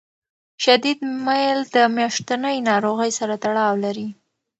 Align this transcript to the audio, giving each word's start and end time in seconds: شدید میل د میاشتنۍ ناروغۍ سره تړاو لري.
شدید 0.63 0.99
میل 1.25 1.59
د 1.75 1.77
میاشتنۍ 1.95 2.57
ناروغۍ 2.69 3.11
سره 3.19 3.33
تړاو 3.43 3.73
لري. 3.83 4.07